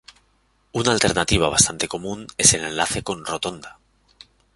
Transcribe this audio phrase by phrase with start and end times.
[0.71, 3.77] Una alternativa bastante común es el enlace con rotonda.